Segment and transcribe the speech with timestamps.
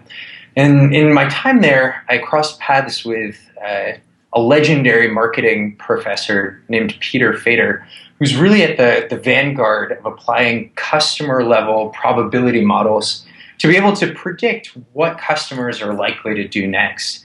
[0.56, 3.92] And in my time there, I crossed paths with uh,
[4.32, 7.86] a legendary marketing professor named Peter Fader,
[8.18, 13.24] who's really at the, the vanguard of applying customer level probability models
[13.62, 17.24] to be able to predict what customers are likely to do next.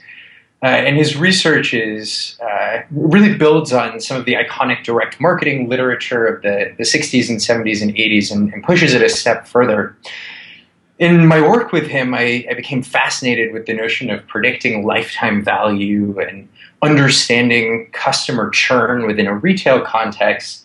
[0.62, 5.68] Uh, and his research is uh, really builds on some of the iconic direct marketing
[5.68, 9.48] literature of the, the 60s and 70s and 80s and, and pushes it a step
[9.48, 9.96] further.
[11.00, 15.42] In my work with him, I, I became fascinated with the notion of predicting lifetime
[15.42, 16.48] value and
[16.82, 20.64] understanding customer churn within a retail context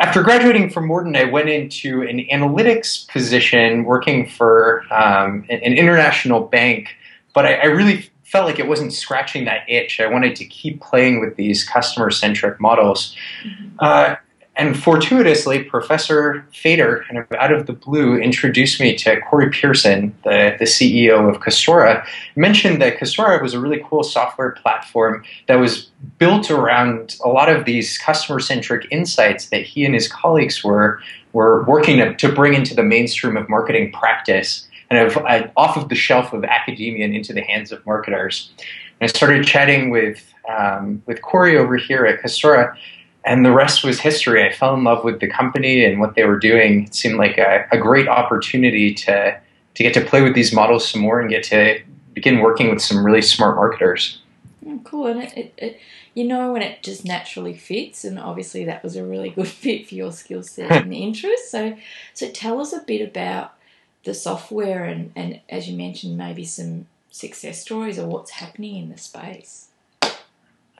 [0.00, 6.42] after graduating from Wharton, I went into an analytics position working for um, an international
[6.42, 6.94] bank,
[7.34, 9.98] but I, I, really felt like it wasn't scratching that itch.
[9.98, 13.16] I wanted to keep playing with these customer centric models.
[13.44, 13.76] Mm-hmm.
[13.80, 14.16] Uh,
[14.58, 20.12] and fortuitously, Professor Fader, kind of out of the blue, introduced me to Corey Pierson,
[20.24, 25.54] the, the CEO of Custora, mentioned that Custora was a really cool software platform that
[25.54, 30.64] was built around a lot of these customer centric insights that he and his colleagues
[30.64, 31.00] were,
[31.32, 35.76] were working to, to bring into the mainstream of marketing practice and of, uh, off
[35.76, 38.50] of the shelf of academia and into the hands of marketers.
[39.00, 42.76] And I started chatting with, um, with Corey over here at Custora
[43.28, 44.44] and the rest was history.
[44.44, 46.84] I fell in love with the company and what they were doing.
[46.84, 49.38] It seemed like a, a great opportunity to
[49.74, 51.80] to get to play with these models some more and get to
[52.14, 54.20] begin working with some really smart marketers.
[54.66, 55.80] Oh, cool, and it, it, it,
[56.14, 59.86] you know when it just naturally fits, and obviously that was a really good fit
[59.86, 61.50] for your skill set and interest.
[61.50, 61.76] So,
[62.14, 63.54] so tell us a bit about
[64.04, 68.88] the software and, and as you mentioned, maybe some success stories or what's happening in
[68.88, 69.68] the space.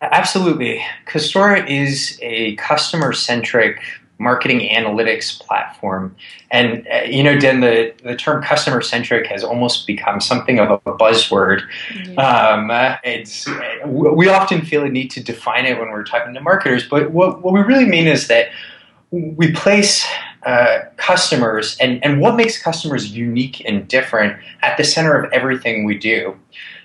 [0.00, 0.84] Absolutely.
[1.06, 3.80] Custora is a customer centric
[4.18, 6.14] marketing analytics platform.
[6.50, 10.70] And, uh, you know, Dan, the, the term customer centric has almost become something of
[10.70, 11.62] a buzzword.
[11.94, 12.14] Yeah.
[12.20, 13.48] Um, uh, it's,
[13.86, 17.42] we often feel a need to define it when we're talking to marketers, but what,
[17.42, 18.48] what we really mean is that
[19.10, 20.04] we place
[20.44, 25.84] uh, customers and, and what makes customers unique and different at the center of everything
[25.84, 26.36] we do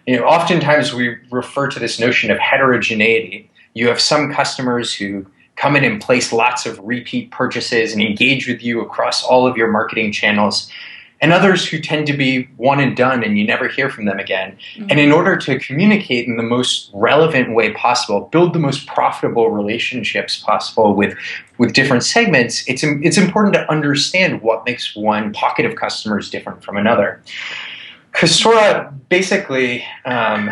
[0.06, 3.50] you know, oftentimes we refer to this notion of heterogeneity.
[3.74, 5.26] You have some customers who
[5.56, 9.56] come in and place lots of repeat purchases and engage with you across all of
[9.56, 10.70] your marketing channels,
[11.22, 14.20] and others who tend to be one and done and you never hear from them
[14.20, 14.58] again.
[14.76, 14.88] Mm-hmm.
[14.90, 19.50] And in order to communicate in the most relevant way possible, build the most profitable
[19.50, 21.18] relationships possible with,
[21.58, 26.62] with different segments, it's, it's important to understand what makes one pocket of customers different
[26.62, 27.22] from another.
[28.14, 30.50] Custora basically um,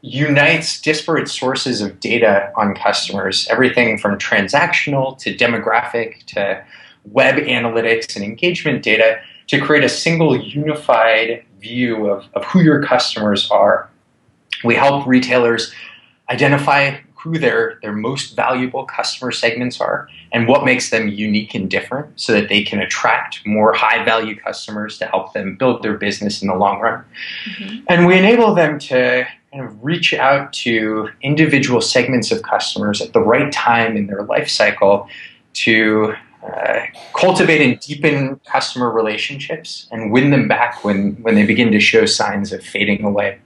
[0.00, 6.64] unites disparate sources of data on customers, everything from transactional to demographic to
[7.04, 12.82] web analytics and engagement data, to create a single unified view of, of who your
[12.82, 13.90] customers are.
[14.64, 15.72] We help retailers
[16.30, 21.68] identify who their, their most valuable customer segments are and what makes them unique and
[21.68, 25.96] different so that they can attract more high value customers to help them build their
[25.96, 27.04] business in the long run.
[27.50, 27.84] Mm-hmm.
[27.88, 33.12] And we enable them to kind of reach out to individual segments of customers at
[33.12, 35.08] the right time in their life cycle
[35.54, 36.14] to
[36.44, 36.80] uh,
[37.12, 42.06] cultivate and deepen customer relationships and win them back when, when they begin to show
[42.06, 43.40] signs of fading away.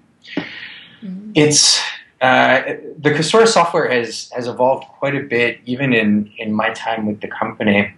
[1.03, 1.33] Mm-hmm.
[1.35, 1.81] It's
[2.21, 2.63] uh,
[2.99, 7.21] the Custora software has has evolved quite a bit, even in in my time with
[7.21, 7.93] the company.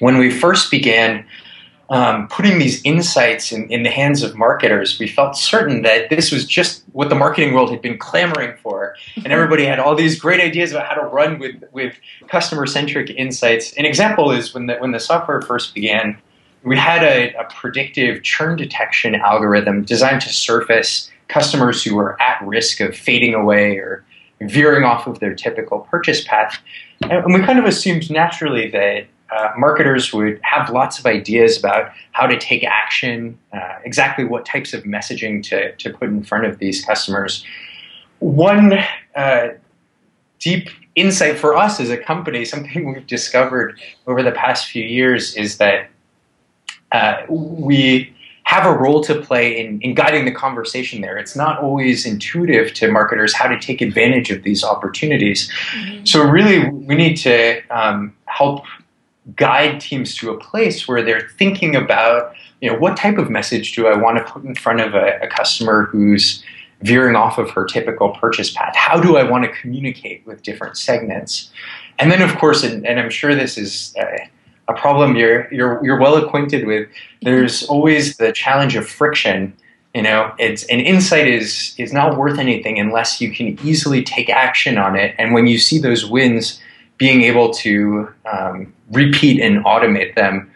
[0.00, 1.24] When we first began,
[1.88, 6.32] um, putting these insights in, in the hands of marketers, we felt certain that this
[6.32, 8.96] was just what the marketing world had been clamoring for.
[9.16, 11.94] And everybody had all these great ideas about how to run with, with
[12.28, 13.72] customer centric insights.
[13.74, 16.18] An example is when the, when the software first began,
[16.64, 22.40] we had a, a predictive churn detection algorithm designed to surface customers who are at
[22.46, 24.04] risk of fading away or
[24.40, 26.58] veering off of their typical purchase path.
[27.02, 31.90] And we kind of assumed naturally that uh, marketers would have lots of ideas about
[32.12, 36.46] how to take action, uh, exactly what types of messaging to, to put in front
[36.46, 37.44] of these customers.
[38.20, 38.78] One
[39.16, 39.48] uh,
[40.38, 45.34] deep insight for us as a company, something we've discovered over the past few years,
[45.34, 45.90] is that
[46.92, 48.15] uh, we
[48.46, 51.18] have a role to play in, in guiding the conversation there.
[51.18, 55.50] It's not always intuitive to marketers how to take advantage of these opportunities.
[55.72, 56.04] Mm-hmm.
[56.04, 58.64] So, really, we need to um, help
[59.34, 63.74] guide teams to a place where they're thinking about, you know, what type of message
[63.74, 66.44] do I want to put in front of a, a customer who's
[66.82, 68.76] veering off of her typical purchase path?
[68.76, 71.50] How do I want to communicate with different segments?
[71.98, 74.18] And then, of course, and, and I'm sure this is uh,
[74.68, 76.88] a problem you're you're you're well acquainted with.
[77.22, 79.56] There's always the challenge of friction.
[79.94, 84.28] You know, it's an insight is is not worth anything unless you can easily take
[84.28, 85.14] action on it.
[85.18, 86.60] And when you see those wins,
[86.98, 90.50] being able to um, repeat and automate them.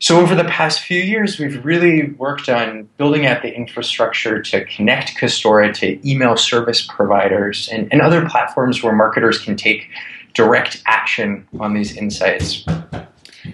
[0.00, 4.64] So over the past few years, we've really worked on building out the infrastructure to
[4.66, 9.88] connect Custora to email service providers and, and other platforms where marketers can take
[10.34, 12.64] direct action on these insights.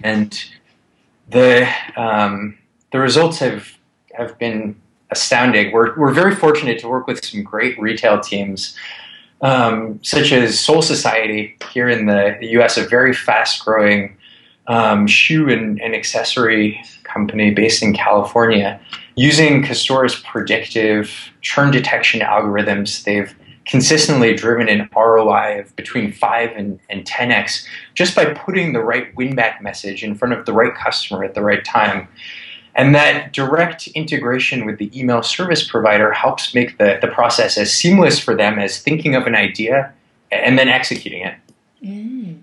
[0.03, 0.43] And
[1.29, 2.57] the um,
[2.91, 3.77] the results have
[4.13, 4.75] have been
[5.11, 5.71] astounding.
[5.71, 8.75] We're we're very fortunate to work with some great retail teams
[9.41, 14.15] um, such as Sole Society here in the, the U.S., a very fast-growing
[14.67, 18.79] um, shoe and, and, accessory company based in California.
[19.15, 21.11] Using Custora's predictive
[21.41, 23.35] churn detection algorithms, they've
[23.65, 29.15] consistently driven an ROI of between 5 and, and 10x just by putting the right
[29.15, 32.07] win-back message in front of the right customer at the right time.
[32.75, 37.73] And that direct integration with the email service provider helps make the, the process as
[37.73, 39.93] seamless for them as thinking of an idea
[40.31, 41.35] and then executing it.
[41.81, 42.41] Mm.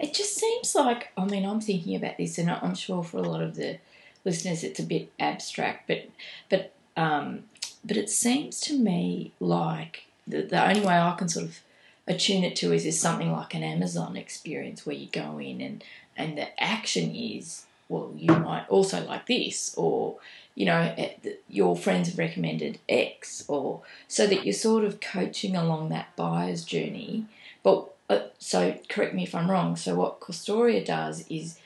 [0.00, 3.22] It just seems like, I mean, I'm thinking about this, and I'm sure for a
[3.22, 3.78] lot of the
[4.24, 6.08] listeners it's a bit abstract, but,
[6.48, 7.44] but, um,
[7.84, 11.60] but it seems to me like the, the only way I can sort of
[12.06, 15.84] attune it to is, is something like an Amazon experience where you go in and,
[16.16, 20.16] and the action is well, you might also like this, or
[20.54, 21.14] you know, eh,
[21.48, 26.64] your friends have recommended X, or so that you're sort of coaching along that buyer's
[26.64, 27.24] journey.
[27.62, 29.76] But uh, so, correct me if I'm wrong.
[29.76, 31.58] So, what Custora does is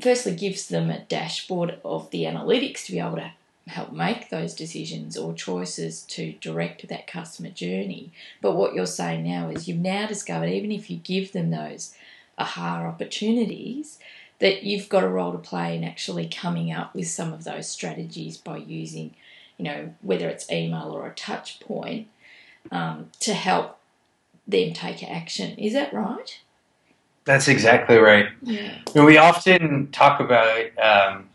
[0.00, 3.32] firstly gives them a dashboard of the analytics to be able to
[3.68, 8.12] help make those decisions or choices to direct that customer journey.
[8.40, 11.94] But what you're saying now is you've now discovered even if you give them those
[12.38, 13.98] aha opportunities,
[14.38, 17.68] that you've got a role to play in actually coming up with some of those
[17.68, 19.14] strategies by using,
[19.56, 22.06] you know, whether it's email or a touch point
[22.70, 23.78] um, to help
[24.46, 25.58] them take action.
[25.58, 26.40] Is that right?
[27.24, 28.28] That's exactly right.
[28.42, 28.78] Yeah.
[28.94, 31.27] we often talk about, um,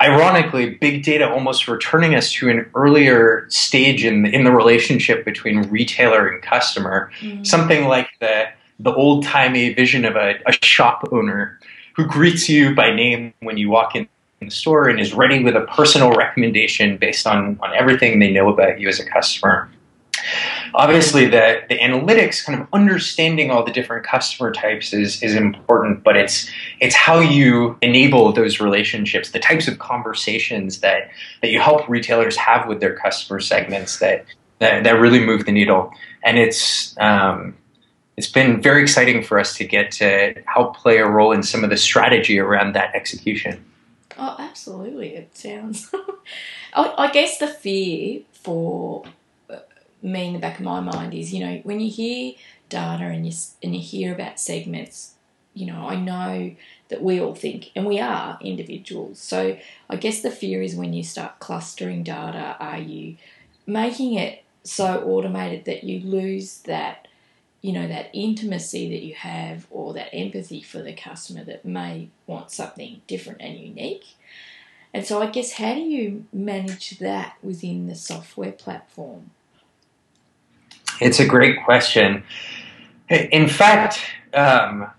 [0.00, 5.24] ironically, big data almost returning us to an earlier stage in the, in the relationship
[5.24, 7.10] between retailer and customer.
[7.20, 7.46] Mm.
[7.46, 8.46] Something like the
[8.78, 11.58] the old timey vision of a, a shop owner
[11.94, 14.08] who greets you by name when you walk in
[14.40, 18.48] the store and is ready with a personal recommendation based on, on everything they know
[18.48, 19.68] about you as a customer.
[20.74, 26.02] Obviously, the, the analytics, kind of understanding all the different customer types is, is important,
[26.02, 26.50] but it's
[26.80, 31.10] it's how you enable those relationships, the types of conversations that,
[31.42, 34.24] that you help retailers have with their customer segments that,
[34.58, 35.92] that, that really move the needle.
[36.22, 37.56] And it's um,
[38.16, 41.64] it's been very exciting for us to get to help play a role in some
[41.64, 43.64] of the strategy around that execution.
[44.18, 45.14] Oh, absolutely.
[45.14, 45.90] It sounds.
[46.74, 49.04] I guess the fear for
[50.02, 52.34] me in the back of my mind is, you know, when you hear
[52.68, 55.14] data and you and you hear about segments,
[55.54, 56.54] you know, I know
[56.88, 59.18] that we all think, and we are individuals.
[59.18, 63.16] So I guess the fear is when you start clustering data, are you
[63.66, 67.06] making it so automated that you lose that
[67.62, 72.08] you know, that intimacy that you have or that empathy for the customer that may
[72.26, 74.16] want something different and unique.
[74.94, 79.30] And so, I guess, how do you manage that within the software platform?
[81.00, 82.22] It's a great question.
[83.08, 84.00] In fact,
[84.34, 84.90] um,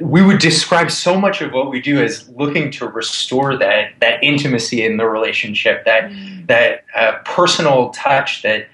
[0.00, 4.22] we would describe so much of what we do as looking to restore that that
[4.22, 6.46] intimacy in the relationship, that mm.
[6.46, 8.68] that uh, personal touch that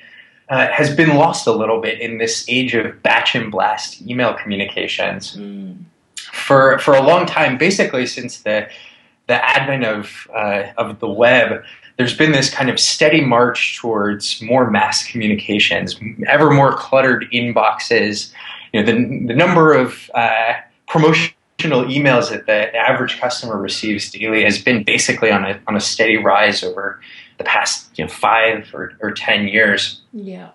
[0.50, 4.34] uh, has been lost a little bit in this age of batch and blast email
[4.34, 5.36] communications.
[5.36, 5.84] Mm.
[6.32, 8.68] For for a long time, basically since the
[9.26, 11.64] the advent of uh, of the web,
[11.96, 18.32] there's been this kind of steady march towards more mass communications, ever more cluttered inboxes.
[18.72, 20.54] You know, the the number of uh,
[20.88, 25.80] promotional emails that the average customer receives daily has been basically on a on a
[25.80, 27.00] steady rise over
[27.38, 30.02] the past you know five or, or ten years.
[30.12, 30.50] Yeah.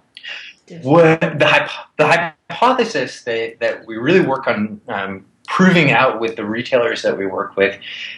[0.83, 6.45] What the the hypothesis that, that we really work on um, proving out with the
[6.45, 7.77] retailers that we work with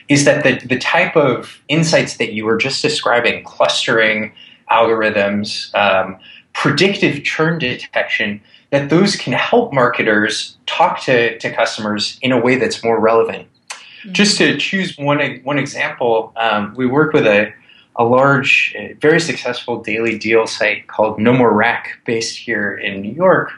[0.09, 4.33] is that the, the type of insights that you were just describing, clustering
[4.69, 6.19] algorithms, um,
[6.53, 12.57] predictive churn detection, that those can help marketers talk to, to customers in a way
[12.57, 13.47] that's more relevant.
[13.69, 14.11] Mm-hmm.
[14.11, 17.53] Just to choose one, one example, um, we work with a,
[17.95, 23.01] a large, uh, very successful daily deal site called No More Rack, based here in
[23.01, 23.53] New York.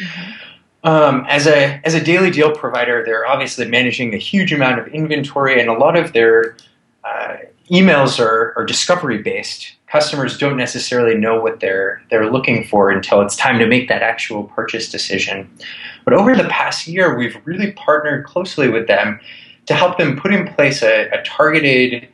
[0.00, 0.32] Mm-hmm.
[0.88, 4.86] Um, as a as a daily deal provider, they're obviously managing a huge amount of
[4.88, 6.56] inventory, and a lot of their
[7.04, 7.36] uh,
[7.70, 9.74] emails are, are discovery based.
[9.86, 14.00] Customers don't necessarily know what they're they're looking for until it's time to make that
[14.00, 15.50] actual purchase decision.
[16.06, 19.20] But over the past year, we've really partnered closely with them
[19.66, 22.08] to help them put in place a, a targeted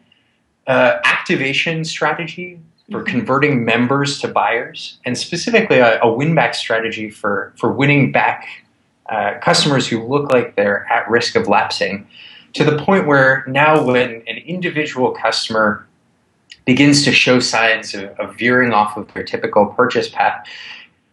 [0.67, 2.59] uh, activation strategy
[2.91, 3.19] for mm-hmm.
[3.19, 8.64] converting members to buyers, and specifically a, a win back strategy for, for winning back
[9.09, 12.07] uh, customers who look like they're at risk of lapsing
[12.55, 15.87] to the point where now when an individual customer
[16.65, 20.47] begins to show signs of, of veering off of their typical purchase path,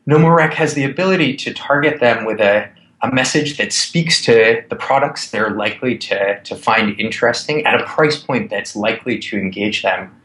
[0.05, 2.69] No More Rack has the ability to target them with a,
[3.01, 7.83] a message that speaks to the products they're likely to, to find interesting at a
[7.85, 10.15] price point that's likely to engage them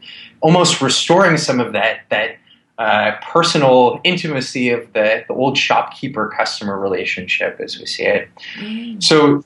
[0.41, 2.37] almost restoring some of that that
[2.77, 8.29] uh, personal intimacy of the, the old shopkeeper customer relationship as we see it.
[8.59, 9.01] Mm.
[9.01, 9.43] So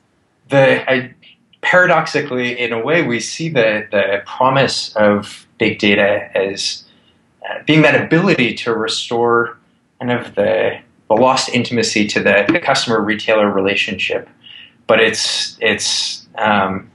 [0.49, 1.13] the I,
[1.61, 6.83] paradoxically, in a way, we see the the promise of big data as
[7.49, 9.57] uh, being that ability to restore
[9.99, 14.29] kind of the the lost intimacy to the, the customer retailer relationship,
[14.87, 16.89] but it's it's um,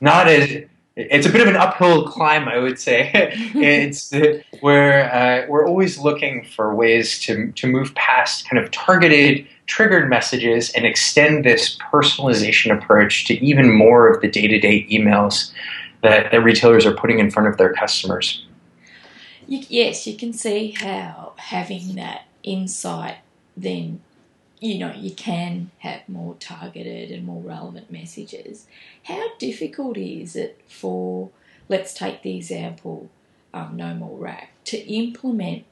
[0.00, 0.64] not as
[0.96, 3.10] it's a bit of an uphill climb, I would say.
[3.54, 4.12] it's
[4.60, 10.08] where uh, we're always looking for ways to to move past kind of targeted, triggered
[10.08, 15.52] messages and extend this personalization approach to even more of the day to day emails
[16.02, 18.44] that, that retailers are putting in front of their customers.
[19.46, 23.18] You, yes, you can see how having that insight
[23.56, 24.00] then
[24.60, 28.66] you know, you can have more targeted and more relevant messages.
[29.04, 31.30] How difficult is it for,
[31.68, 33.10] let's take the example,
[33.52, 35.64] um, No More Rack, to implement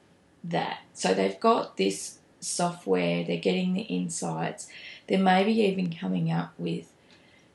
[0.43, 0.81] that?
[0.93, 4.67] So they've got this software, they're getting the insights,
[5.07, 6.91] they're maybe even coming up with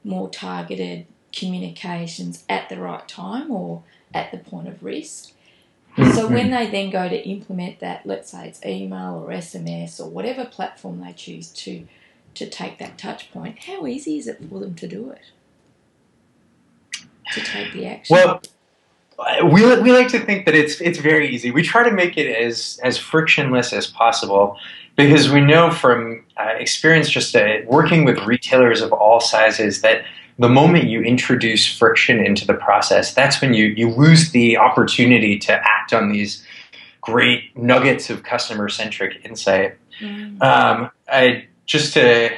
[0.02, 5.30] more targeted communications at the right time or at the point of risk.
[5.96, 6.12] Mm-hmm.
[6.12, 10.08] So when they then go to implement that, let's say it's email or SMS or
[10.08, 11.86] whatever platform they choose to
[12.32, 15.32] to take that touch point, how easy is it for them to do it?
[17.32, 18.14] To take the action?
[18.14, 18.40] Well,
[19.44, 21.50] we, we like to think that it's it's very easy.
[21.50, 24.56] We try to make it as as frictionless as possible
[24.96, 30.04] because we know from uh, experience just uh, working with retailers of all sizes that
[30.40, 35.38] the moment you introduce friction into the process, that's when you, you lose the opportunity
[35.38, 36.42] to act on these
[37.02, 39.76] great nuggets of customer centric insight.
[40.00, 40.42] Mm.
[40.42, 42.30] Um, I just to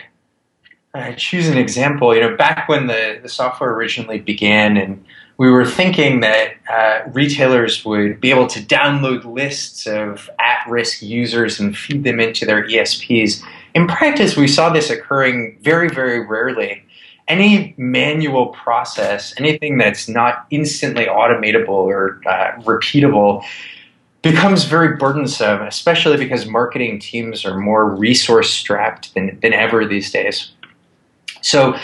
[0.94, 5.04] uh, choose an example, you know, back when the, the software originally began and
[5.38, 11.02] we were thinking that uh, retailers would be able to download lists of at risk
[11.02, 13.42] users and feed them into their ESPs.
[13.74, 16.81] In practice, we saw this occurring very, very rarely
[17.28, 23.44] any manual process, anything that's not instantly automatable or uh, repeatable,
[24.22, 30.10] becomes very burdensome, especially because marketing teams are more resource strapped than, than ever these
[30.10, 30.52] days.
[31.40, 31.76] So,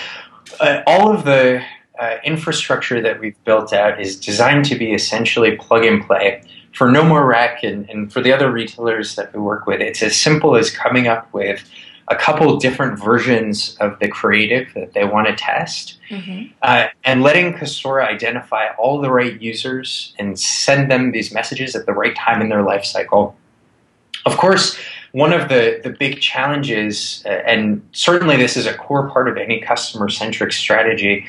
[0.61, 1.63] uh, all of the
[1.99, 6.43] uh, infrastructure that we've built out is designed to be essentially plug and play.
[6.73, 10.03] For No More Rack and, and for the other retailers that we work with, it's
[10.03, 11.69] as simple as coming up with
[12.11, 16.53] a couple different versions of the creative that they want to test, mm-hmm.
[16.63, 21.87] uh, and letting Custora identify all the right users and send them these messages at
[21.87, 23.37] the right time in their life cycle.
[24.25, 24.79] Of course,
[25.13, 29.37] one of the, the big challenges, uh, and certainly this is a core part of
[29.37, 31.27] any customer centric strategy,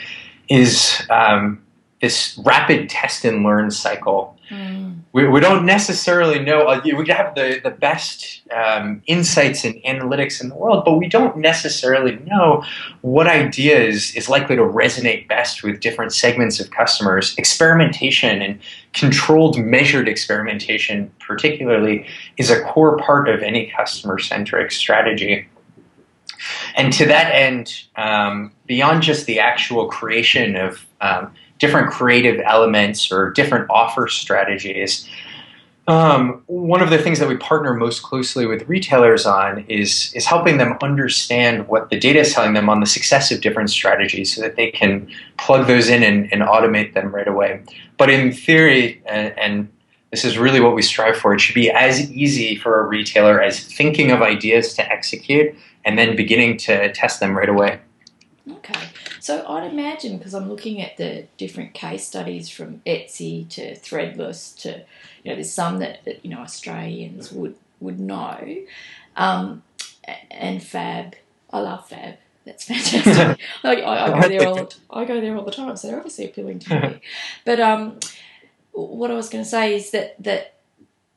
[0.50, 1.62] is um,
[2.02, 4.38] this rapid test and learn cycle.
[4.50, 5.00] Mm.
[5.12, 10.42] We, we don't necessarily know, uh, we have the, the best um, insights and analytics
[10.42, 12.64] in the world, but we don't necessarily know
[13.02, 17.36] what ideas is, is likely to resonate best with different segments of customers.
[17.38, 18.60] Experimentation and
[18.94, 22.06] controlled, measured experimentation, particularly,
[22.38, 25.48] is a core part of any customer centric strategy.
[26.76, 33.12] And to that end, um, beyond just the actual creation of um, different creative elements
[33.12, 35.08] or different offer strategies.
[35.88, 40.26] Um, one of the things that we partner most closely with retailers on is is
[40.26, 44.36] helping them understand what the data is telling them on the success of different strategies,
[44.36, 47.62] so that they can plug those in and, and automate them right away.
[47.98, 49.70] But in theory, and, and
[50.12, 53.42] this is really what we strive for, it should be as easy for a retailer
[53.42, 57.80] as thinking of ideas to execute and then beginning to test them right away.
[59.30, 64.60] So I'd imagine, because I'm looking at the different case studies from Etsy to Threadless
[64.62, 64.84] to,
[65.24, 68.58] you know, there's some that, that you know Australians would would know,
[69.16, 69.62] um,
[70.32, 71.14] and Fab.
[71.54, 72.16] I love Fab.
[72.44, 73.40] That's fantastic.
[73.64, 75.98] like, I, I, go there all the, I go there all the time, so they're
[75.98, 77.02] obviously appealing to me.
[77.46, 78.00] But um,
[78.72, 80.56] what I was going to say is that that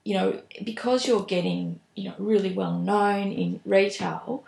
[0.04, 4.44] you know because you're getting you know really well known in retail,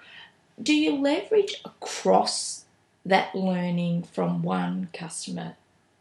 [0.62, 2.63] do you leverage across
[3.04, 5.56] that learning from one customer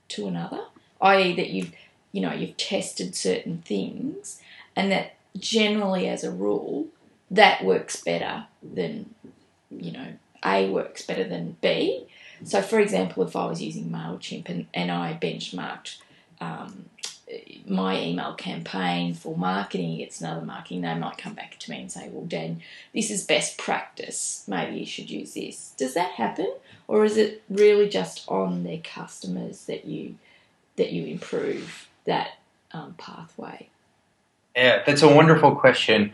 [0.09, 0.61] to another,
[1.01, 1.71] i.e., that you've
[2.11, 4.41] you know you've tested certain things,
[4.75, 6.87] and that generally, as a rule,
[7.31, 9.13] that works better than
[9.69, 10.13] you know
[10.45, 12.05] A works better than B.
[12.43, 15.97] So, for example, if I was using Mailchimp and, and I benchmarked
[16.41, 16.85] um,
[17.67, 21.91] my email campaign for marketing against another marketing, they might come back to me and
[21.91, 22.61] say, Well, Dan,
[22.93, 24.43] this is best practice.
[24.47, 25.73] Maybe you should use this.
[25.77, 26.53] Does that happen?
[26.87, 30.15] Or is it really just on their customers that you
[30.75, 32.39] that you improve that
[32.71, 33.69] um, pathway?
[34.55, 36.13] Yeah, that's a wonderful question.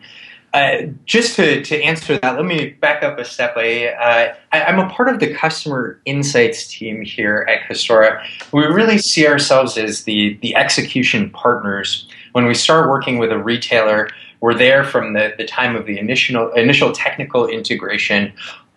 [0.53, 3.53] Uh, just to, to answer that, let me back up a step.
[3.55, 8.23] I, uh, I, am a part of the customer insights team here at Custora.
[8.51, 12.07] We really see ourselves as the, the execution partners.
[12.31, 14.09] When we start working with a retailer,
[14.41, 18.33] we're there from the, the time of the initial, initial technical integration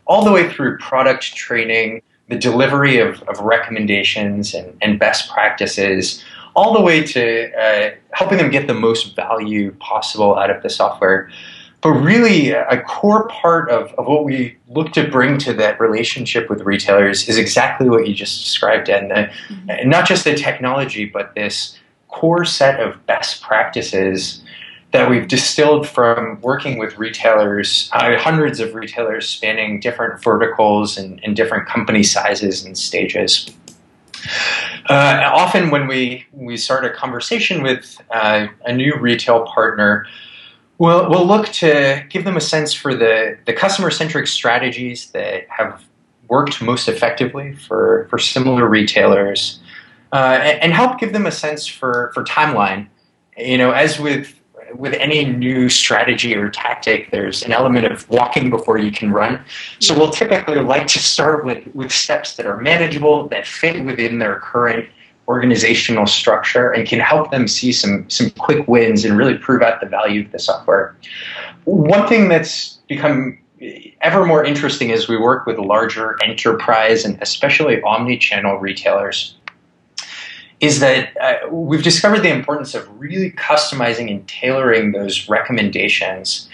[0.06, 6.22] all the way through product training, the delivery of, of recommendations and, and best practices,
[6.54, 10.68] all the way to uh, helping them get the most value possible out of the
[10.68, 11.30] software.
[11.82, 16.48] But really, a core part of, of what we look to bring to that relationship
[16.48, 19.88] with retailers is exactly what you just described, and mm-hmm.
[19.88, 24.42] not just the technology, but this core set of best practices
[24.92, 31.18] that we've distilled from working with retailers, uh, hundreds of retailers spanning different verticals and,
[31.24, 33.50] and different company sizes and stages.
[34.88, 40.06] Uh, often, when we, we start a conversation with uh, a new retail partner,
[40.78, 45.46] We'll, we'll look to give them a sense for the, the customer centric strategies that
[45.48, 45.84] have
[46.28, 49.60] worked most effectively for, for similar retailers
[50.12, 52.86] uh, and, and, help give them a sense for, for timeline.
[53.36, 54.34] You know, as with
[54.74, 59.42] with any new strategy or tactic, there's an element of walking before you can run.
[59.80, 64.18] So we'll typically like to start with, with steps that are manageable, that fit within
[64.18, 64.88] their current
[65.28, 69.80] organizational structure and can help them see some some quick wins and really prove out
[69.80, 70.96] the value of the software.
[71.64, 73.38] One thing that's become
[74.00, 79.36] ever more interesting as we work with larger enterprise and especially omni-channel retailers
[80.60, 86.48] is that uh, we've discovered the importance of really customizing and tailoring those recommendations.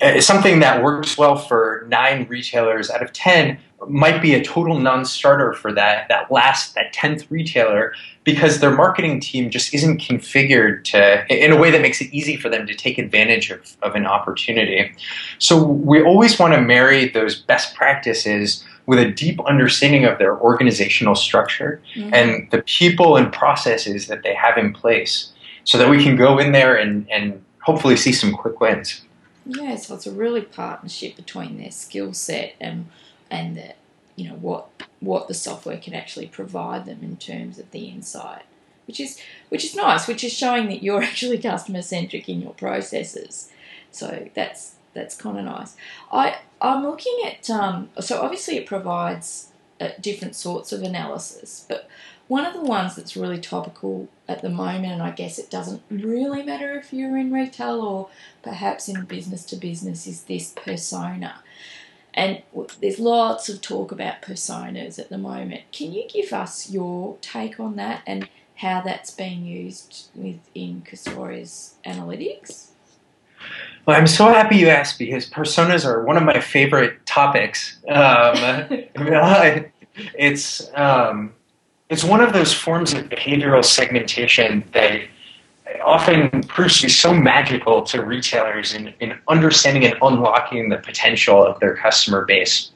[0.00, 3.58] Uh, something that works well for nine retailers out of 10
[3.88, 7.92] might be a total non-starter for that that last that 10th retailer
[8.24, 12.36] because their marketing team just isn't configured to in a way that makes it easy
[12.36, 14.92] for them to take advantage of, of an opportunity
[15.38, 20.38] so we always want to marry those best practices with a deep understanding of their
[20.38, 22.12] organizational structure mm-hmm.
[22.14, 25.32] and the people and processes that they have in place
[25.64, 29.02] so that we can go in there and, and hopefully see some quick wins
[29.46, 32.86] yeah so it's a really partnership between their skill set and
[33.30, 33.74] and the,
[34.16, 34.68] you know what
[35.00, 38.42] what the software can actually provide them in terms of the insight,
[38.86, 42.52] which is which is nice, which is showing that you're actually customer centric in your
[42.54, 43.50] processes.
[43.90, 45.76] So that's that's kind of nice.
[46.12, 49.48] I I'm looking at um, so obviously it provides
[49.80, 51.88] uh, different sorts of analysis, but
[52.30, 55.82] one of the ones that's really topical at the moment, and I guess it doesn't
[55.90, 58.08] really matter if you're in retail or
[58.44, 61.42] perhaps in business to business, is this persona.
[62.14, 62.42] And
[62.80, 65.62] there's lots of talk about personas at the moment.
[65.72, 71.74] Can you give us your take on that and how that's being used within Custora's
[71.84, 72.68] analytics?
[73.86, 77.78] Well, I'm so happy you asked because personas are one of my favorite topics.
[77.88, 78.68] Um,
[80.14, 81.32] it's um,
[81.90, 85.02] it's one of those forms of behavioral segmentation that
[85.84, 91.44] often proves to be so magical to retailers in, in understanding and unlocking the potential
[91.44, 92.70] of their customer base.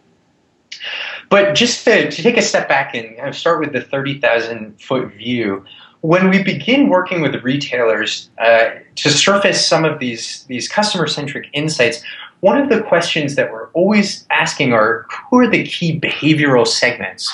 [1.31, 5.65] But just to, to take a step back and start with the 30,000 foot view,
[6.01, 11.49] when we begin working with retailers uh, to surface some of these, these customer centric
[11.53, 12.03] insights,
[12.41, 17.33] one of the questions that we're always asking are who are the key behavioral segments?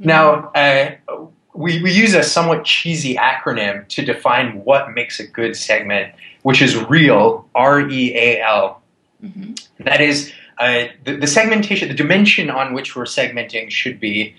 [0.00, 0.08] Mm-hmm.
[0.08, 5.56] Now, uh, we, we use a somewhat cheesy acronym to define what makes a good
[5.56, 8.82] segment, which is REAL, R E A L.
[9.22, 9.84] Mm-hmm.
[9.84, 14.34] That is, uh, the, the, segmentation, the dimension on which we're segmenting should be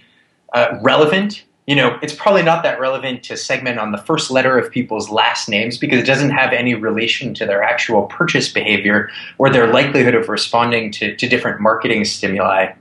[0.54, 4.58] uh, relevant, you know, it's probably not that relevant to segment on the first letter
[4.58, 9.10] of people's last names because it doesn't have any relation to their actual purchase behavior
[9.38, 12.74] or their likelihood of responding to, to different marketing stimuli.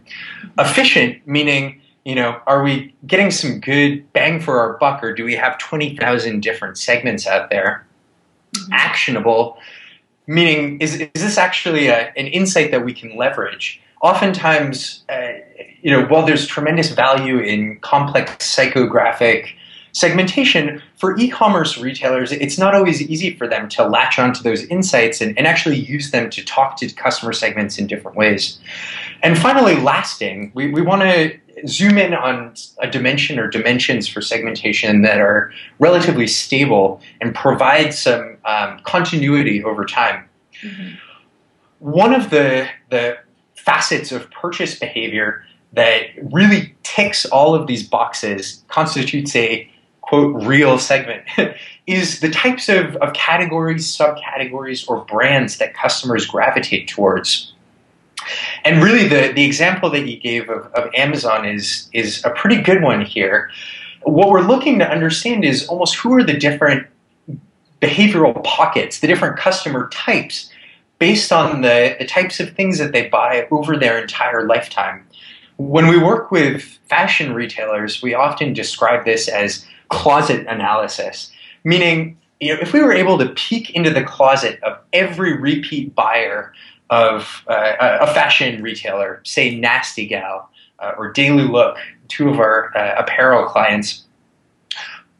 [0.58, 5.24] Efficient, meaning, you know, are we getting some good bang for our buck or do
[5.24, 7.86] we have 20,000 different segments out there?
[8.54, 8.72] Mm-hmm.
[8.72, 9.58] Actionable,
[10.26, 13.80] meaning, is, is this actually a, an insight that we can leverage?
[14.02, 15.32] Oftentimes, uh,
[15.82, 19.52] you know, while there's tremendous value in complex psychographic
[19.92, 25.20] segmentation, for e-commerce retailers, it's not always easy for them to latch onto those insights
[25.20, 28.58] and, and actually use them to talk to customer segments in different ways.
[29.22, 34.20] And finally, lasting, we, we want to zoom in on a dimension or dimensions for
[34.20, 40.28] segmentation that are relatively stable and provide some um, continuity over time.
[40.62, 40.94] Mm-hmm.
[41.80, 43.18] One of the, the
[43.54, 49.69] facets of purchase behavior that really ticks all of these boxes, constitutes a
[50.10, 51.22] quote real segment,
[51.86, 57.52] is the types of, of categories, subcategories, or brands that customers gravitate towards.
[58.64, 62.60] And really, the, the example that you gave of, of Amazon is, is a pretty
[62.60, 63.52] good one here.
[64.02, 66.88] What we're looking to understand is almost who are the different
[67.80, 70.50] behavioral pockets, the different customer types,
[70.98, 75.06] based on the, the types of things that they buy over their entire lifetime.
[75.56, 81.30] When we work with fashion retailers, we often describe this as closet analysis,
[81.64, 85.94] meaning you know, if we were able to peek into the closet of every repeat
[85.94, 86.52] buyer
[86.88, 90.48] of uh, a fashion retailer, say Nasty Gal
[90.78, 91.76] uh, or Daily Look,
[92.08, 94.04] two of our uh, apparel clients,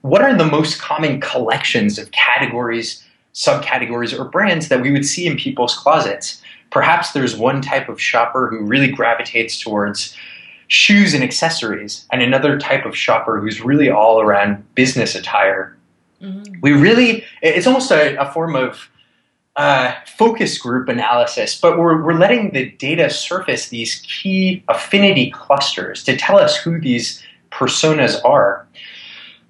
[0.00, 3.04] what are the most common collections of categories,
[3.35, 6.42] subcategories, or brands that we would see in people's closets?
[6.70, 10.16] Perhaps there's one type of shopper who really gravitates towards
[10.70, 15.76] shoes and accessories, and another type of shopper who's really all around business attire.
[16.22, 16.61] Mm-hmm.
[16.62, 18.88] We really, it's almost a, a form of
[19.56, 26.04] uh, focus group analysis, but we're, we're letting the data surface these key affinity clusters
[26.04, 28.64] to tell us who these personas are.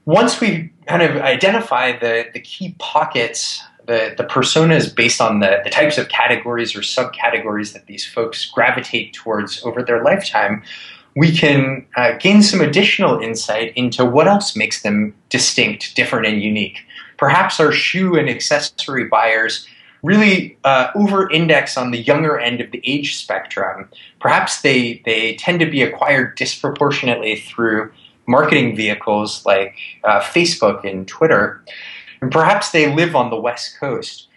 [0.07, 5.61] Once we kind of identify the, the key pockets, the, the personas based on the,
[5.65, 10.63] the types of categories or subcategories that these folks gravitate towards over their lifetime,
[11.17, 16.43] we can uh, gain some additional insight into what else makes them distinct, different, and
[16.43, 16.79] unique.
[17.19, 19.67] Perhaps our shoe and accessory buyers
[20.03, 23.89] really uh, over index on the younger end of the age spectrum.
[24.21, 27.93] Perhaps they, they tend to be acquired disproportionately through
[28.27, 31.63] marketing vehicles like uh, Facebook and Twitter.
[32.23, 34.29] And perhaps they live on the West Coast.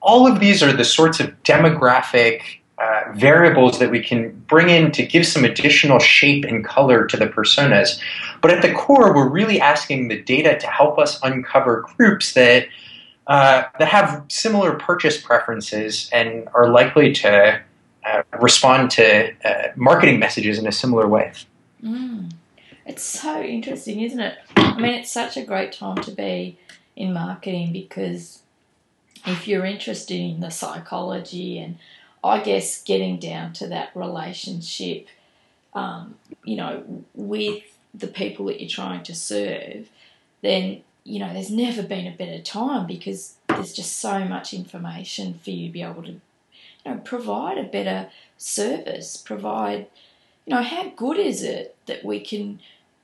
[0.00, 2.42] All of these are the sorts of demographic
[2.78, 7.16] uh, variables that we can bring in to give some additional shape and color to
[7.16, 7.98] the personas.
[8.42, 12.68] But at the core, we're really asking the data to help us uncover groups that
[13.28, 17.60] uh, that have similar purchase preferences and are likely to
[18.04, 21.32] uh, respond to uh, marketing messages in a similar way.
[21.82, 22.30] Mm.
[22.84, 24.38] It's so interesting, isn't it?
[24.54, 26.56] I mean, it's such a great time to be
[26.94, 28.42] in marketing because
[29.26, 31.78] if you're interested in the psychology and
[32.26, 35.08] I guess getting down to that relationship,
[35.74, 37.62] um, you know, with
[37.94, 39.88] the people that you're trying to serve,
[40.42, 45.38] then you know there's never been a better time because there's just so much information
[45.42, 46.20] for you to be able to, you
[46.84, 49.16] know, provide a better service.
[49.16, 49.86] Provide,
[50.44, 52.60] you know, how good is it that we can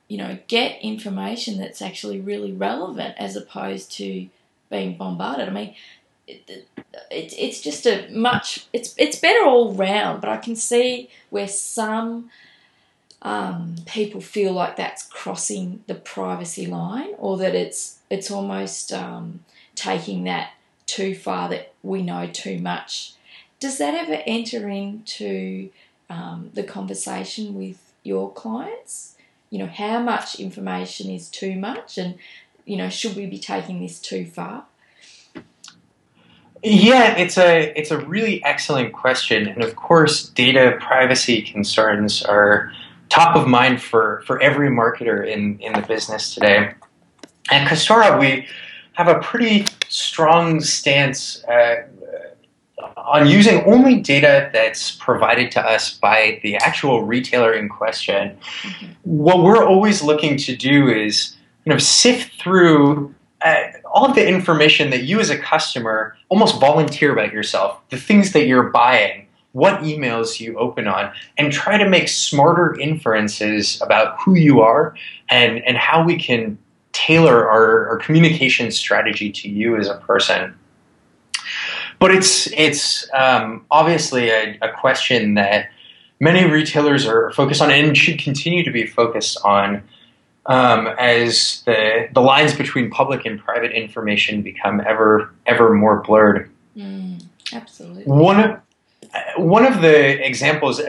[0.07, 4.27] you know, get information that's actually really relevant as opposed to
[4.69, 5.49] being bombarded.
[5.49, 5.75] I mean,
[6.27, 6.67] it,
[7.11, 11.47] it, it's just a much it's it's better all round, but I can see where
[11.47, 12.29] some
[13.21, 19.43] um, people feel like that's crossing the privacy line, or that it's it's almost um,
[19.75, 20.51] taking that
[20.85, 23.13] too far that we know too much.
[23.59, 25.69] Does that ever enter into
[26.09, 29.15] um, the conversation with your clients?
[29.49, 32.15] You know, how much information is too much, and
[32.65, 34.65] you know, should we be taking this too far?
[36.63, 42.71] Yeah, it's a it's a really excellent question, and of course, data privacy concerns are
[43.09, 46.73] top of mind for for every marketer in in the business today.
[47.51, 48.47] At Custora, we
[48.93, 51.83] have a pretty strong stance uh,
[52.95, 58.37] on using only data that's provided to us by the actual retailer in question.
[58.61, 58.85] Mm-hmm.
[59.03, 64.27] What we're always looking to do is you know sift through uh, all of the
[64.27, 69.27] information that you as a customer almost volunteer about yourself, the things that you're buying,
[69.51, 74.95] what emails you open on, and try to make smarter inferences about who you are
[75.29, 76.57] and, and how we can
[76.91, 80.57] tailor our, our communication strategy to you as a person.
[81.99, 85.69] But it's it's um, obviously a, a question that
[86.19, 89.83] many retailers are focused on and should continue to be focused on
[90.45, 96.49] um, as the the lines between public and private information become ever ever more blurred.
[96.75, 98.03] Mm, absolutely.
[98.03, 98.59] One of
[99.37, 100.81] one of the examples,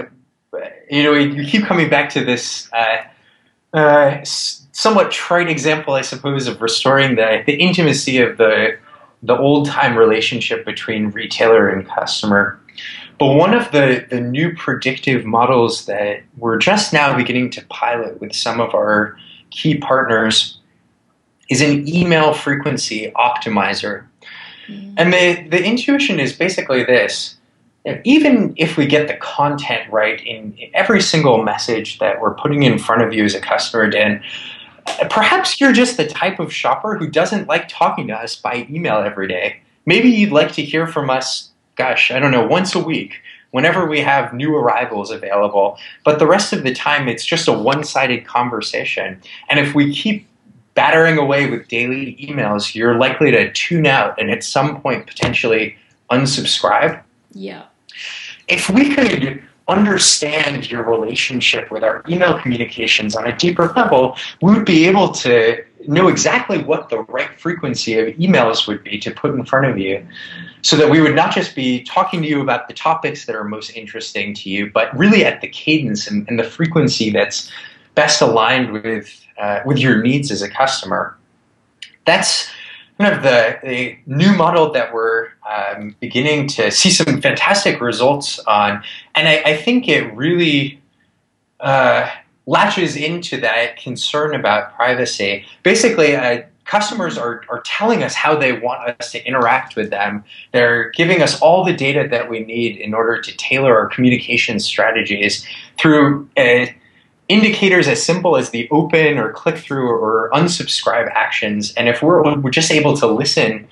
[0.91, 6.47] you know, you keep coming back to this uh, uh, somewhat trite example, I suppose,
[6.47, 8.79] of restoring the the intimacy of the
[9.23, 12.61] the old time relationship between retailer and customer.
[13.19, 18.21] But one of the, the new predictive models that we're just now beginning to pilot
[18.21, 19.17] with some of our
[19.55, 20.59] key partners
[21.49, 24.07] is an email frequency optimizer.
[24.67, 24.95] Mm-hmm.
[24.97, 27.37] And the, the intuition is basically this.
[28.05, 32.79] Even if we get the content right in every single message that we're putting in
[32.79, 34.23] front of you as a customer, Dan,
[35.11, 38.97] perhaps you're just the type of shopper who doesn't like talking to us by email
[38.97, 39.61] every day.
[39.85, 43.21] Maybe you'd like to hear from us, gosh, I don't know, once a week
[43.55, 45.79] whenever we have new arrivals available.
[46.05, 49.23] But the rest of the time, it's just a one sided conversation.
[49.49, 50.27] And if we keep
[50.75, 55.77] battering away with daily emails, you're likely to tune out and at some point potentially
[56.11, 57.01] unsubscribe.
[57.33, 57.67] Yeah.
[58.49, 64.53] If we could understand your relationship with our email communications on a deeper level, we
[64.53, 69.11] would be able to know exactly what the right frequency of emails would be to
[69.11, 70.07] put in front of you
[70.63, 73.45] so that we would not just be talking to you about the topics that are
[73.45, 77.51] most interesting to you, but really at the cadence and, and the frequency that's
[77.95, 81.19] best aligned with uh, with your needs as a customer.
[82.05, 82.49] That's
[82.99, 88.39] kind of the, the new model that we're um, beginning to see some fantastic results
[88.41, 88.83] on,
[89.15, 90.81] and I, I think it really.
[91.61, 92.11] Uh,
[92.47, 95.47] latches into that concern about privacy.
[95.63, 100.25] Basically, uh, customers are, are telling us how they want us to interact with them.
[100.53, 104.59] They're giving us all the data that we need in order to tailor our communication
[104.59, 105.47] strategies
[105.79, 106.67] through uh,
[107.29, 111.73] indicators as simple as the open or click through or unsubscribe actions.
[111.75, 113.67] And if we're, we're just able to listen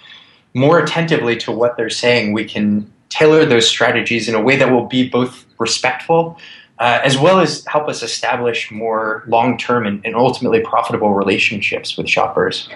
[0.55, 4.71] more attentively to what they're saying, we can tailor those strategies in a way that
[4.71, 6.39] will be both respectful
[6.83, 11.97] uh, as well as help us establish more long term and, and, ultimately profitable relationships
[11.97, 12.69] with shoppers.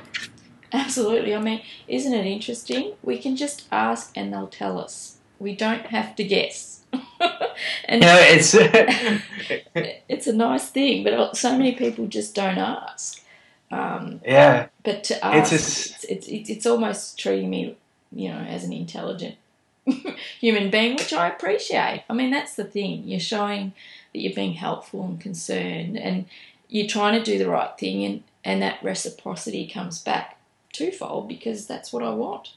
[0.72, 1.34] Absolutely.
[1.34, 2.92] I mean, isn't it interesting?
[3.02, 5.18] We can just ask and they'll tell us.
[5.40, 6.84] We don't have to guess.
[7.84, 8.54] And know, it's
[10.08, 13.22] it's a nice thing, but so many people just don't ask.
[13.70, 14.68] Um, yeah.
[14.84, 17.76] But to ask, it's, it's, it's, it's almost treating me,
[18.12, 19.36] you know, as an intelligent
[20.40, 22.04] human being, which I appreciate.
[22.08, 23.04] I mean, that's the thing.
[23.04, 23.72] You're showing
[24.12, 26.26] that you're being helpful and concerned, and
[26.68, 30.38] you're trying to do the right thing, and, and that reciprocity comes back
[30.72, 32.52] twofold because that's what I want.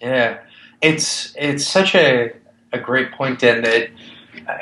[0.00, 0.40] Yeah,
[0.82, 2.32] it's it's such a
[2.72, 3.62] a great point, Dan.
[3.62, 3.90] That
[4.48, 4.58] uh,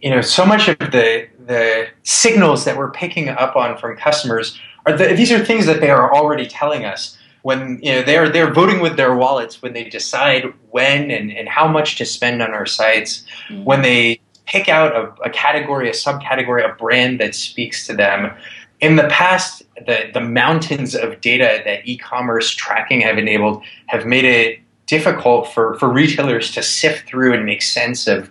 [0.00, 4.58] you know, so much of the the signals that we're picking up on from customers
[4.84, 8.28] are the, these are things that they are already telling us when you know they're
[8.28, 12.42] they're voting with their wallets when they decide when and, and how much to spend
[12.42, 13.62] on our sites mm-hmm.
[13.62, 18.32] when they pick out a, a, category a subcategory a brand that speaks to them
[18.80, 24.24] in the past the, the mountains of data that e-commerce tracking have enabled have made
[24.24, 28.30] it difficult for, for retailers to sift through and make sense of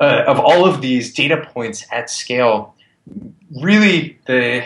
[0.00, 2.74] uh, of all of these data points at scale.
[3.60, 4.64] Really the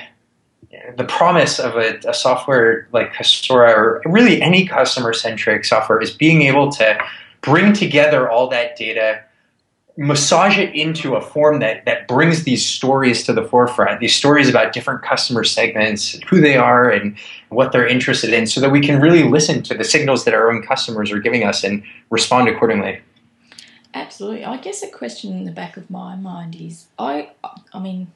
[0.97, 6.11] the promise of a, a, software like Custora or really any customer centric software is
[6.11, 6.99] being able to
[7.41, 9.23] bring together all that data,
[9.97, 14.49] massage it into a form that, that brings these stories to the forefront, these stories
[14.49, 17.17] about different customer segments, who they are, and
[17.49, 20.51] what they're interested in, so that we can really listen to the signals that our
[20.51, 23.01] own customers are giving us and respond accordingly.
[23.95, 24.45] Absolutely.
[24.45, 27.31] I guess a question in the back of my mind is I
[27.73, 28.13] I mean,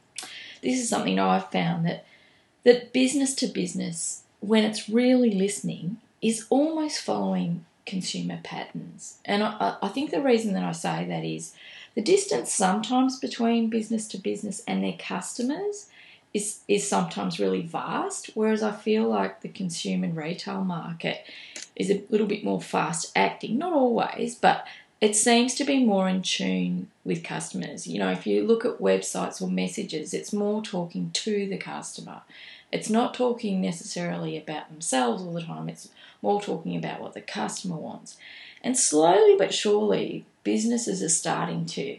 [0.63, 2.05] this is something I've found that
[2.65, 9.19] that business to business, when it's really listening, is almost following consumer patterns.
[9.25, 11.55] And I, I think the reason that I say that is
[11.95, 15.91] the distance sometimes between business to business and their customers
[16.33, 21.25] is, is sometimes really vast, whereas I feel like the consumer and retail market
[21.75, 24.67] is a little bit more fast acting, not always, but
[25.01, 27.87] it seems to be more in tune with customers.
[27.87, 32.21] You know, if you look at websites or messages, it's more talking to the customer.
[32.71, 35.89] It's not talking necessarily about themselves all the time, it's
[36.23, 38.17] more talking about what the customer wants.
[38.63, 41.99] And slowly but surely, businesses are starting to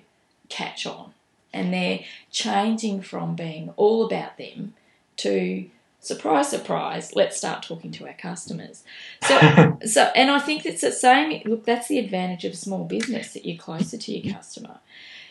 [0.50, 1.14] catch on
[1.54, 4.74] and they're changing from being all about them
[5.18, 8.84] to surprise, surprise, let's start talking to our customers.
[9.24, 11.42] So, so, and I think it's the same.
[11.46, 14.80] Look, that's the advantage of small business that you're closer to your customer.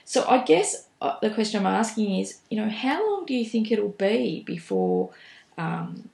[0.04, 3.44] So, I guess uh, the question I'm asking is, you know, how long do you
[3.44, 5.10] think it'll be before,
[5.58, 6.08] um,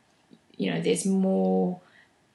[0.57, 1.81] you know, there's more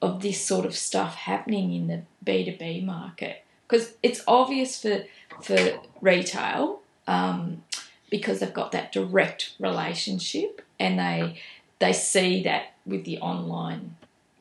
[0.02, 3.44] of this sort of stuff happening in the B2B market?
[3.68, 5.04] Because it's obvious for
[5.42, 7.64] for retail um,
[8.10, 11.40] because they've got that direct relationship and they
[11.80, 13.96] they see that with the online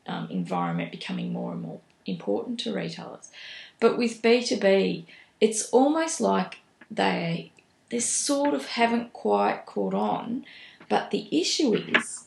[0.07, 3.31] um, environment becoming more and more important to retailers.
[3.79, 5.05] But with B2B,
[5.39, 7.51] it's almost like they
[7.89, 10.45] they sort of haven't quite caught on.
[10.87, 12.25] But the issue is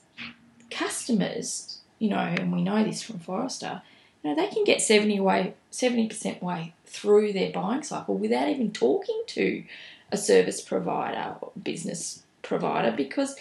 [0.71, 3.81] customers, you know, and we know this from Forrester,
[4.23, 8.73] you know, they can get 70 way 70% way through their buying cycle without even
[8.73, 9.65] talking to
[10.13, 13.37] a service provider or business provider because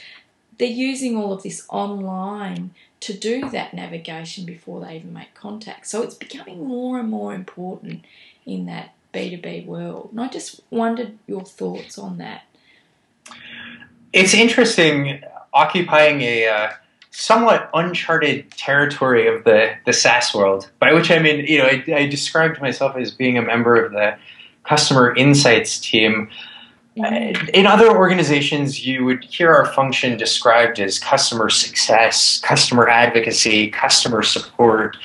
[0.58, 2.72] they're using all of this online
[3.02, 5.86] to do that navigation before they even make contact.
[5.86, 8.06] So it's becoming more and more important
[8.46, 10.10] in that B2B world.
[10.12, 12.44] And I just wondered your thoughts on that.
[14.14, 15.22] It's interesting
[15.52, 16.70] occupying a uh,
[17.14, 21.84] somewhat uncharted territory of the, the SaaS world, by which I mean, you know, I,
[21.96, 24.18] I described myself as being a member of the
[24.64, 26.30] customer insights team.
[26.98, 27.50] Mm-hmm.
[27.54, 34.24] In other organizations, you would hear our function described as customer success, customer advocacy, customer
[34.24, 34.98] support.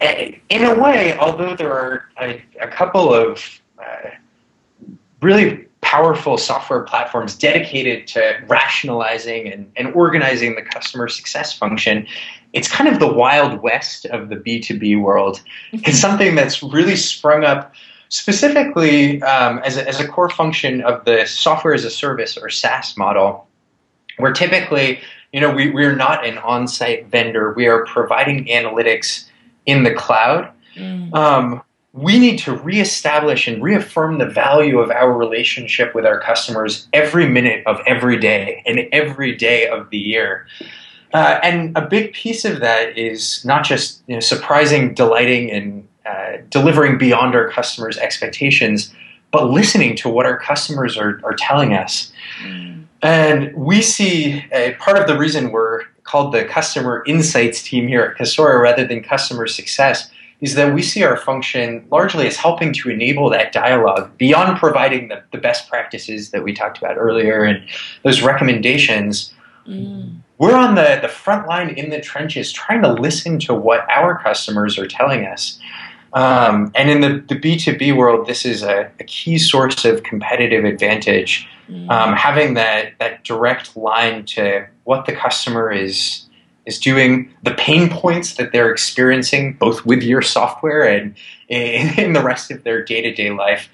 [0.00, 4.10] In a way, although there are a, a couple of uh,
[5.20, 12.06] really powerful software platforms dedicated to rationalizing and, and organizing the customer success function,
[12.52, 15.40] it's kind of the wild west of the B2B world.
[15.72, 15.92] It's mm-hmm.
[15.92, 17.72] something that's really sprung up
[18.10, 22.50] specifically um, as, a, as a core function of the software as a service or
[22.50, 23.48] SaaS model,
[24.18, 25.00] where typically,
[25.32, 27.54] you know, we, we're not an on-site vendor.
[27.54, 29.26] We are providing analytics
[29.64, 30.52] in the cloud.
[30.76, 31.14] Mm.
[31.14, 36.86] Um, we need to reestablish and reaffirm the value of our relationship with our customers
[36.92, 40.46] every minute of every day and every day of the year.
[41.14, 45.88] Uh, and a big piece of that is not just you know, surprising, delighting, and
[46.04, 48.94] uh, delivering beyond our customers' expectations,
[49.30, 52.12] but listening to what our customers are, are telling us.
[52.42, 52.84] Mm.
[53.00, 58.02] And we see a part of the reason we're called the customer insights team here
[58.02, 62.72] at Custora rather than customer success is that we see our function largely as helping
[62.72, 67.42] to enable that dialogue beyond providing the, the best practices that we talked about earlier
[67.42, 67.64] and
[68.04, 69.32] those recommendations.
[69.66, 70.20] Mm.
[70.38, 74.16] We're on the, the front line in the trenches trying to listen to what our
[74.22, 75.58] customers are telling us.
[76.12, 80.64] Um, and in the, the B2B world, this is a, a key source of competitive
[80.64, 81.48] advantage.
[81.68, 81.90] Mm.
[81.90, 86.27] Um, having that, that direct line to what the customer is
[86.68, 91.14] is doing, the pain points that they're experiencing, both with your software and
[91.48, 93.68] in, the rest of their day to day life.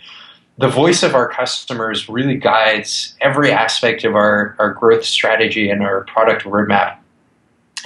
[0.58, 5.82] The voice of our customers really guides every aspect of our, our growth strategy and
[5.82, 6.96] our product roadmap.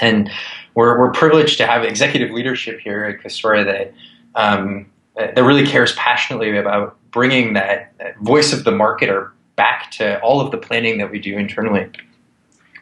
[0.03, 0.31] And
[0.75, 3.95] we're, we're privileged to have executive leadership here at Custora that
[4.35, 4.87] um,
[5.17, 10.41] that really cares passionately about bringing that, that voice of the marketer back to all
[10.41, 11.91] of the planning that we do internally.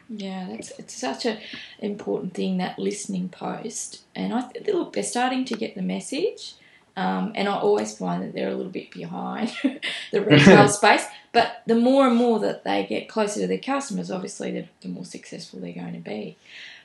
[0.09, 1.39] Yeah, that's it's such an
[1.79, 6.53] important thing that listening post, and I th- look they're starting to get the message,
[6.95, 9.51] um, and I always find that they're a little bit behind
[10.11, 14.09] the retail space, but the more and more that they get closer to their customers,
[14.09, 16.37] obviously, the, the more successful they're going to be.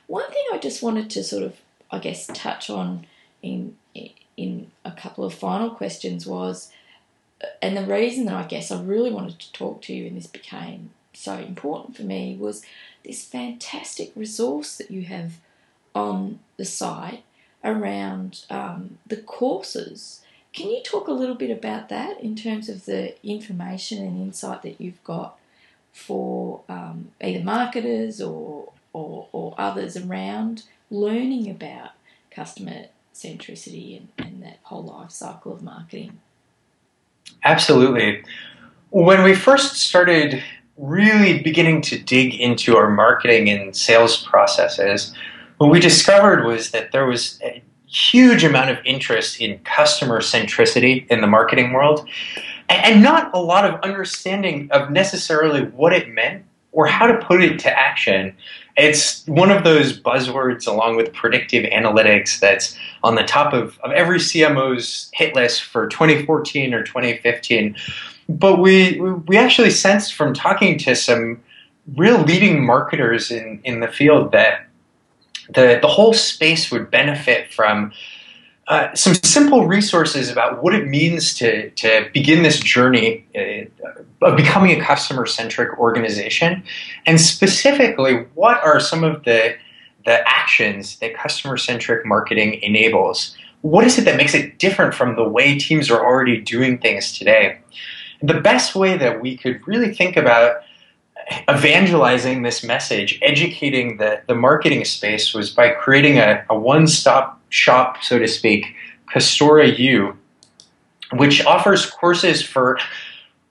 [0.07, 1.55] One thing I just wanted to sort of,
[1.89, 3.07] I guess, touch on
[3.41, 3.75] in
[4.35, 6.71] in a couple of final questions was,
[7.61, 10.27] and the reason that I guess I really wanted to talk to you and this
[10.27, 12.63] became so important for me was
[13.03, 15.39] this fantastic resource that you have
[15.93, 17.23] on the site
[17.63, 20.21] around um, the courses.
[20.53, 24.61] Can you talk a little bit about that in terms of the information and insight
[24.61, 25.37] that you've got
[25.91, 31.91] for um, either marketers or, or, or others around learning about
[32.29, 36.19] customer centricity and, and that whole life cycle of marketing?
[37.43, 38.23] Absolutely.
[38.89, 40.43] When we first started
[40.77, 45.13] really beginning to dig into our marketing and sales processes,
[45.57, 51.07] what we discovered was that there was a huge amount of interest in customer centricity
[51.09, 52.07] in the marketing world
[52.69, 57.43] and not a lot of understanding of necessarily what it meant or how to put
[57.43, 58.35] it to action.
[58.75, 63.91] It's one of those buzzwords along with predictive analytics that's on the top of, of
[63.91, 67.75] every CMO's hit list for 2014 or 2015.
[68.29, 71.41] But we we actually sensed from talking to some
[71.95, 74.67] real leading marketers in, in the field that
[75.53, 77.91] the, the whole space would benefit from
[78.67, 84.37] uh, some simple resources about what it means to, to begin this journey uh, of
[84.37, 86.63] becoming a customer centric organization,
[87.05, 89.53] and specifically, what are some of the,
[90.05, 93.35] the actions that customer centric marketing enables?
[93.63, 97.17] What is it that makes it different from the way teams are already doing things
[97.17, 97.59] today?
[98.23, 100.61] The best way that we could really think about
[101.49, 107.41] evangelizing this message, educating the, the marketing space was by creating a, a one stop
[107.49, 108.75] shop, so to speak,
[109.13, 110.17] Custora U,
[111.13, 112.79] which offers courses for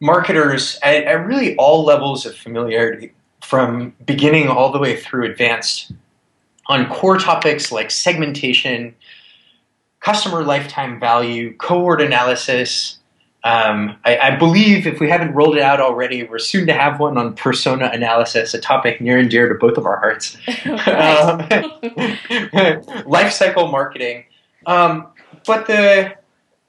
[0.01, 3.13] marketers at, at really all levels of familiarity,
[3.43, 5.93] from beginning all the way through advanced,
[6.67, 8.95] on core topics like segmentation,
[10.01, 12.99] customer lifetime value, cohort analysis,
[13.45, 17.01] um, I, I, believe if we haven't rolled it out already, we're soon to have
[17.01, 20.37] one on persona analysis, a topic near and dear to both of our hearts.
[20.87, 21.39] um,
[23.11, 24.27] life cycle marketing.
[24.67, 25.09] Um,
[25.45, 26.15] but the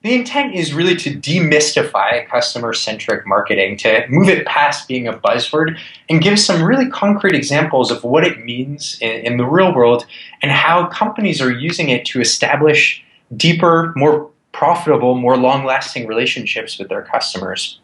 [0.01, 5.13] the intent is really to demystify customer centric marketing, to move it past being a
[5.13, 9.73] buzzword and give some really concrete examples of what it means in, in the real
[9.73, 10.05] world
[10.41, 13.01] and how companies are using it to establish
[13.37, 17.79] deeper, more profitable, more long lasting relationships with their customers.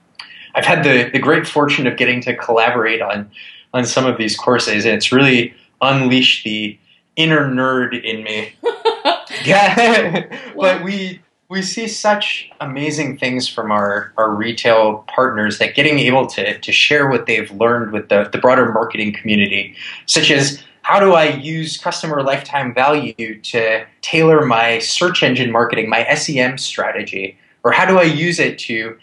[0.55, 3.29] I've had the, the great fortune of getting to collaborate on,
[3.73, 6.77] on some of these courses, and it's really unleashed the
[7.15, 8.53] inner nerd in me.
[9.45, 15.97] yeah, but we we see such amazing things from our, our retail partners that getting
[15.97, 20.63] able to, to share what they've learned with the, the broader marketing community, such as
[20.89, 26.57] how do I use customer lifetime value to tailor my search engine marketing, my SEM
[26.57, 27.37] strategy?
[27.63, 28.97] Or how do I use it to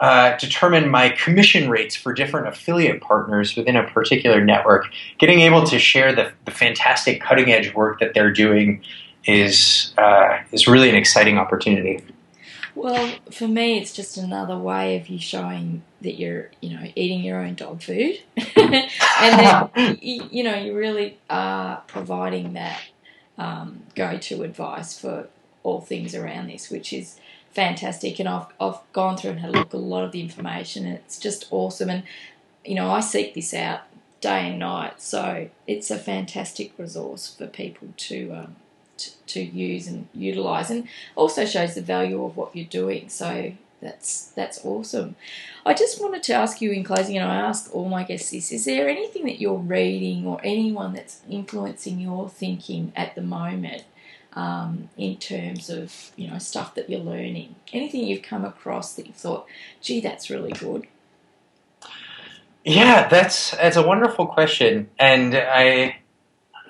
[0.00, 4.86] uh, determine my commission rates for different affiliate partners within a particular network?
[5.18, 8.82] Getting able to share the, the fantastic cutting edge work that they're doing
[9.24, 12.02] is, uh, is really an exciting opportunity.
[12.78, 17.24] Well, for me, it's just another way of you showing that you're, you know, eating
[17.24, 22.80] your own dog food, and that you, you, know you really are providing that
[23.36, 25.28] um, go-to advice for
[25.64, 27.18] all things around this, which is
[27.50, 28.20] fantastic.
[28.20, 30.86] And I've I've gone through and had a look at a lot of the information,
[30.86, 31.90] and it's just awesome.
[31.90, 32.04] And
[32.64, 33.80] you know, I seek this out
[34.20, 38.32] day and night, so it's a fantastic resource for people to.
[38.32, 38.56] Um,
[39.26, 43.08] to, use and utilize, and also shows the value of what you're doing.
[43.08, 45.16] So that's that's awesome.
[45.64, 48.52] I just wanted to ask you in closing, and I ask all my guests this:
[48.52, 53.84] Is there anything that you're reading or anyone that's influencing your thinking at the moment?
[54.34, 59.06] Um, in terms of you know stuff that you're learning, anything you've come across that
[59.06, 59.46] you thought,
[59.80, 60.86] "Gee, that's really good."
[62.64, 65.98] Yeah, that's that's a wonderful question, and I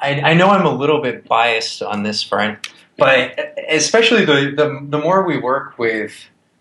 [0.00, 4.86] I, I know I'm a little bit biased on this front, but especially the, the,
[4.88, 6.12] the more we work with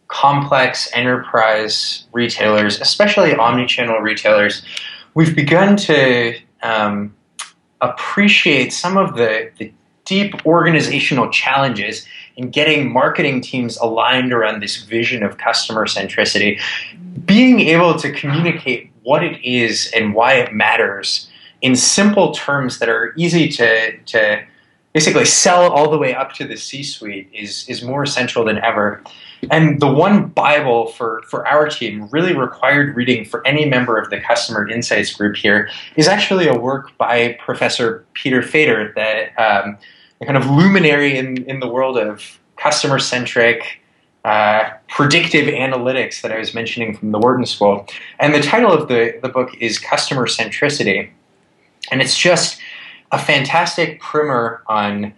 [0.08, 4.64] complex enterprise retailers, especially omni-channel retailers,
[5.14, 7.16] we've begun to um,
[7.82, 9.72] appreciate some of the, the
[10.06, 12.06] deep organizational challenges
[12.38, 16.60] in getting marketing teams aligned around this vision of customer centricity.
[17.26, 21.27] Being able to communicate what it is and why it matters
[21.62, 24.44] in simple terms that are easy to, to
[24.94, 29.02] basically sell all the way up to the C-suite is is more essential than ever.
[29.52, 34.10] And the one Bible for, for our team, really required reading for any member of
[34.10, 39.78] the customer insights group here, is actually a work by Professor Peter Fader, that um,
[40.26, 43.82] kind of luminary in, in the world of customer centric
[44.26, 47.86] uh, predictive analytics that I was mentioning from the Wharton School.
[48.20, 51.12] And the title of the, the book is Customer Centricity.
[51.92, 52.60] And it's just
[53.12, 55.14] a fantastic primer on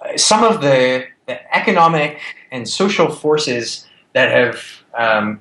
[0.00, 5.40] uh, some of the, the economic and social forces that have um,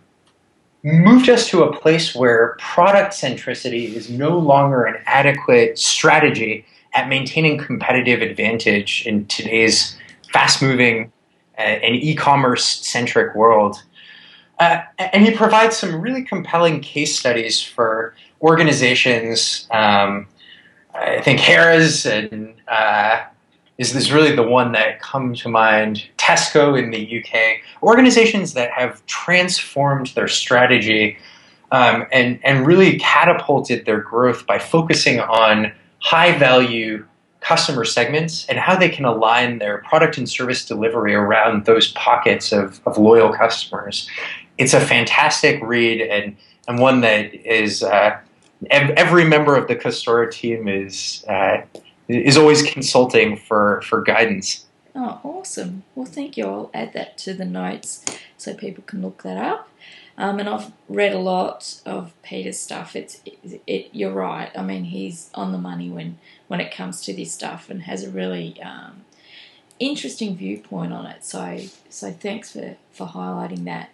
[0.84, 7.09] moved us to a place where product centricity is no longer an adequate strategy at
[7.09, 9.97] maintaining competitive advantage in today's
[10.32, 11.11] fast moving
[11.57, 13.84] uh, and e commerce centric world.
[14.59, 19.67] Uh, and he provides some really compelling case studies for organizations.
[19.72, 20.28] Um,
[20.93, 23.23] I think Harrah's and uh,
[23.77, 26.07] is this really the one that come to mind.
[26.17, 31.17] Tesco in the UK, organizations that have transformed their strategy
[31.71, 37.05] um, and and really catapulted their growth by focusing on high value
[37.41, 42.51] customer segments and how they can align their product and service delivery around those pockets
[42.51, 44.09] of, of loyal customers.
[44.57, 46.35] It's a fantastic read and,
[46.67, 48.19] and one that is uh,
[48.70, 51.62] every member of the Custora team is uh,
[52.07, 54.66] is always consulting for, for guidance.
[54.95, 55.84] Oh, awesome.
[55.95, 56.45] Well, thank you.
[56.45, 58.03] I'll add that to the notes
[58.38, 59.70] so people can look that up.
[60.18, 62.95] Um, and I've read a lot of Peter's stuff.
[62.95, 64.51] It's it, it, you're right.
[64.53, 68.03] I mean, he's on the money when when it comes to this stuff, and has
[68.03, 69.05] a really um,
[69.80, 71.24] interesting viewpoint on it.
[71.24, 73.91] So so thanks for for highlighting that.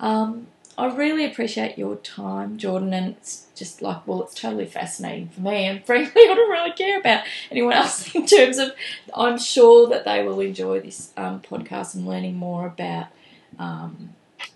[0.00, 0.48] Um,
[0.78, 5.40] I really appreciate your time, Jordan, and it's just like, well, it's totally fascinating for
[5.40, 8.72] me, and frankly, I don't really care about anyone else in terms of.
[9.14, 13.08] I'm sure that they will enjoy this um, podcast and learning more about
[13.58, 14.14] um,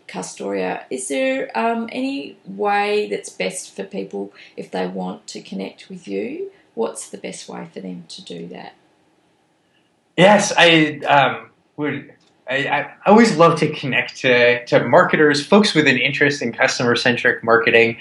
[0.09, 0.85] Custora.
[0.91, 6.09] Is there um, any way that's best for people if they want to connect with
[6.09, 6.51] you?
[6.75, 8.75] What's the best way for them to do that?
[10.17, 12.15] Yes, I um, would
[12.49, 16.95] I, I, always love to connect to, to marketers, folks with an interest in customer
[16.95, 17.97] centric marketing,